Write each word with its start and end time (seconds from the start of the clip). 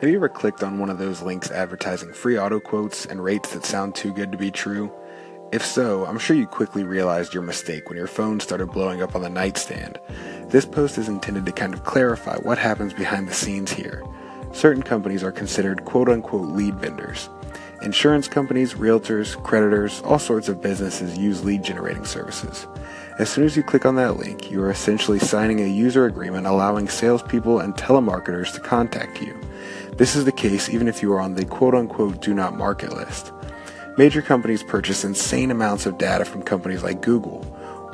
Have 0.00 0.10
you 0.10 0.16
ever 0.16 0.28
clicked 0.28 0.62
on 0.62 0.78
one 0.78 0.90
of 0.90 0.98
those 0.98 1.22
links 1.22 1.50
advertising 1.50 2.12
free 2.12 2.38
auto 2.38 2.60
quotes 2.60 3.06
and 3.06 3.24
rates 3.24 3.54
that 3.54 3.64
sound 3.64 3.94
too 3.94 4.12
good 4.12 4.30
to 4.30 4.36
be 4.36 4.50
true? 4.50 4.92
If 5.52 5.64
so, 5.64 6.04
I'm 6.04 6.18
sure 6.18 6.36
you 6.36 6.46
quickly 6.46 6.84
realized 6.84 7.32
your 7.32 7.42
mistake 7.42 7.88
when 7.88 7.96
your 7.96 8.06
phone 8.06 8.38
started 8.38 8.66
blowing 8.66 9.00
up 9.00 9.16
on 9.16 9.22
the 9.22 9.30
nightstand. 9.30 9.98
This 10.50 10.66
post 10.66 10.98
is 10.98 11.08
intended 11.08 11.46
to 11.46 11.52
kind 11.52 11.72
of 11.72 11.84
clarify 11.84 12.36
what 12.36 12.58
happens 12.58 12.92
behind 12.92 13.26
the 13.26 13.32
scenes 13.32 13.72
here. 13.72 14.04
Certain 14.52 14.82
companies 14.82 15.24
are 15.24 15.32
considered 15.32 15.86
quote 15.86 16.10
unquote 16.10 16.50
lead 16.50 16.74
vendors. 16.74 17.30
Insurance 17.80 18.28
companies, 18.28 18.74
realtors, 18.74 19.42
creditors, 19.44 20.02
all 20.02 20.18
sorts 20.18 20.50
of 20.50 20.60
businesses 20.60 21.16
use 21.16 21.42
lead 21.42 21.64
generating 21.64 22.04
services. 22.04 22.66
As 23.18 23.30
soon 23.30 23.44
as 23.44 23.56
you 23.56 23.62
click 23.62 23.86
on 23.86 23.96
that 23.96 24.18
link, 24.18 24.50
you 24.50 24.60
are 24.60 24.70
essentially 24.70 25.20
signing 25.20 25.60
a 25.60 25.66
user 25.66 26.04
agreement 26.04 26.46
allowing 26.46 26.86
salespeople 26.86 27.60
and 27.60 27.72
telemarketers 27.72 28.52
to 28.52 28.60
contact 28.60 29.22
you. 29.22 29.34
This 29.96 30.14
is 30.14 30.26
the 30.26 30.32
case 30.32 30.68
even 30.68 30.88
if 30.88 31.00
you 31.00 31.10
are 31.14 31.20
on 31.20 31.34
the 31.34 31.46
quote 31.46 31.74
unquote 31.74 32.20
do 32.20 32.34
not 32.34 32.54
market 32.54 32.92
list. 32.92 33.32
Major 33.96 34.20
companies 34.20 34.62
purchase 34.62 35.04
insane 35.04 35.50
amounts 35.50 35.86
of 35.86 35.96
data 35.96 36.26
from 36.26 36.42
companies 36.42 36.82
like 36.82 37.00
Google. 37.00 37.40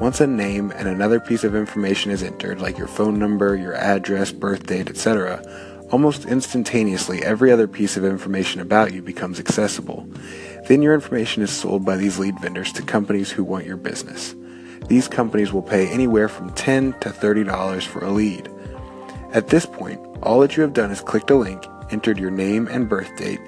Once 0.01 0.21
a 0.21 0.27
name 0.27 0.73
and 0.73 0.89
another 0.89 1.21
piece 1.21 1.45
of 1.45 1.55
information 1.55 2.11
is 2.11 2.25
entered, 2.25 2.61
like 2.61 2.77
your 2.77 2.89
phone 2.89 3.21
number, 3.21 3.55
your 3.55 3.75
address, 3.75 4.33
birth 4.33 4.67
date, 4.67 4.91
etc., 4.91 5.41
almost 5.93 6.25
instantaneously 6.25 7.23
every 7.23 7.53
other 7.53 7.69
piece 7.69 7.97
of 7.97 8.05
information 8.05 8.61
about 8.61 8.93
you 8.93 9.01
becomes 9.01 9.39
accessible. 9.39 10.05
Then 10.67 10.83
your 10.83 10.95
information 10.95 11.45
is 11.45 11.51
sold 11.51 11.85
by 11.85 11.97
these 11.97 12.19
lead 12.19 12.37
vendors 12.41 12.73
to 12.73 12.83
companies 12.83 13.31
who 13.31 13.45
want 13.45 13.65
your 13.65 13.77
business. 13.77 14.35
These 14.89 15.07
companies 15.07 15.53
will 15.53 15.63
pay 15.63 15.87
anywhere 15.87 16.29
from 16.29 16.53
10 16.55 16.95
to 16.95 17.11
$30 17.11 17.87
for 17.87 18.05
a 18.05 18.11
lead. 18.11 18.51
At 19.33 19.49
this 19.49 19.67
point, 19.67 20.01
all 20.21 20.41
that 20.41 20.57
you 20.57 20.65
have 20.65 20.73
done 20.73 20.91
is 20.91 21.01
clicked 21.01 21.31
a 21.31 21.37
link 21.37 21.65
entered 21.93 22.19
your 22.19 22.31
name 22.31 22.67
and 22.69 22.89
birth 22.89 23.15
date, 23.17 23.41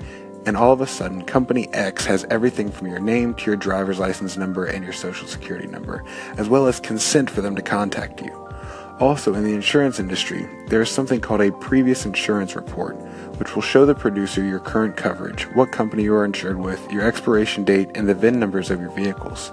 and 0.46 0.56
all 0.56 0.72
of 0.72 0.80
a 0.80 0.86
sudden, 0.86 1.24
Company 1.24 1.72
X 1.72 2.04
has 2.04 2.24
everything 2.30 2.70
from 2.70 2.88
your 2.88 3.00
name 3.00 3.34
to 3.34 3.46
your 3.46 3.56
driver's 3.56 3.98
license 3.98 4.36
number 4.36 4.66
and 4.66 4.84
your 4.84 4.92
social 4.92 5.26
security 5.26 5.66
number, 5.66 6.04
as 6.36 6.48
well 6.48 6.66
as 6.66 6.80
consent 6.80 7.30
for 7.30 7.40
them 7.40 7.56
to 7.56 7.62
contact 7.62 8.20
you. 8.20 8.44
Also, 9.00 9.34
in 9.34 9.42
the 9.42 9.54
insurance 9.54 9.98
industry, 9.98 10.48
there 10.68 10.82
is 10.82 10.90
something 10.90 11.20
called 11.20 11.40
a 11.40 11.50
previous 11.50 12.06
insurance 12.06 12.54
report, 12.54 12.94
which 13.38 13.54
will 13.54 13.62
show 13.62 13.84
the 13.84 13.94
producer 13.94 14.44
your 14.44 14.60
current 14.60 14.96
coverage, 14.96 15.44
what 15.54 15.72
company 15.72 16.04
you 16.04 16.14
are 16.14 16.24
insured 16.24 16.60
with, 16.60 16.92
your 16.92 17.02
expiration 17.02 17.64
date, 17.64 17.90
and 17.96 18.08
the 18.08 18.14
VIN 18.14 18.38
numbers 18.38 18.70
of 18.70 18.80
your 18.80 18.90
vehicles. 18.90 19.50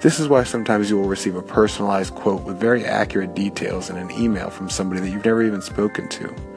This 0.00 0.18
is 0.18 0.28
why 0.28 0.44
sometimes 0.44 0.88
you 0.88 0.98
will 0.98 1.08
receive 1.08 1.34
a 1.34 1.42
personalized 1.42 2.14
quote 2.14 2.42
with 2.42 2.58
very 2.58 2.84
accurate 2.84 3.34
details 3.34 3.90
in 3.90 3.96
an 3.96 4.10
email 4.12 4.48
from 4.48 4.70
somebody 4.70 5.00
that 5.00 5.10
you've 5.10 5.24
never 5.24 5.42
even 5.42 5.60
spoken 5.60 6.08
to. 6.10 6.53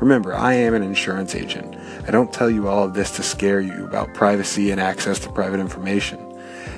Remember, 0.00 0.34
I 0.34 0.54
am 0.54 0.74
an 0.74 0.82
insurance 0.82 1.34
agent. 1.34 1.76
I 2.06 2.10
don't 2.10 2.32
tell 2.32 2.50
you 2.50 2.68
all 2.68 2.84
of 2.84 2.94
this 2.94 3.10
to 3.16 3.22
scare 3.22 3.60
you 3.60 3.84
about 3.84 4.14
privacy 4.14 4.70
and 4.70 4.80
access 4.80 5.18
to 5.20 5.32
private 5.32 5.60
information. 5.60 6.18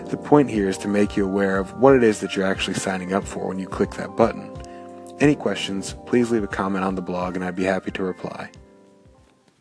The 0.07 0.17
point 0.17 0.51
here 0.51 0.69
is 0.69 0.79
to 0.79 0.89
make 0.89 1.17
you 1.17 1.25
aware 1.25 1.59
of 1.59 1.79
what 1.79 1.95
it 1.95 2.03
is 2.03 2.21
that 2.21 2.37
you're 2.37 2.47
actually 2.47 2.75
signing 2.75 3.13
up 3.13 3.25
for 3.25 3.49
when 3.49 3.59
you 3.59 3.67
click 3.67 3.93
that 3.93 4.17
button. 4.17 4.51
Any 5.21 5.35
questions, 5.35 5.95
please 6.07 6.31
leave 6.31 6.43
a 6.43 6.49
comment 6.49 6.85
on 6.85 6.97
the 6.97 7.03
blog 7.03 7.37
and 7.37 7.45
I'd 7.45 7.57
be 7.57 7.65
happy 7.65 7.91
to 7.93 8.03
reply. 8.03 8.51